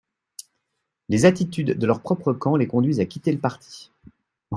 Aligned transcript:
Les 1.09 1.25
attitudes 1.25 1.77
de 1.77 1.85
leur 1.85 2.01
propre 2.01 2.33
camp 2.33 2.55
les 2.57 2.65
conduisent 2.65 2.99
à 3.01 3.05
quitter 3.05 3.31
le 3.31 3.37
parti. 3.37 3.91